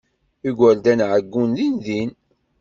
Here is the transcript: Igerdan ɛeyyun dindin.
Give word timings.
Igerdan 0.49 0.99
ɛeyyun 1.09 1.49
dindin. 1.57 2.11